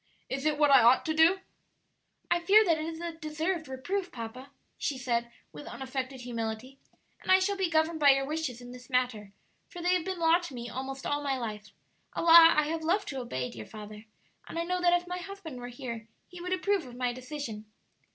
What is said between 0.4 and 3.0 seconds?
it what I ought to do?'" "I fear that is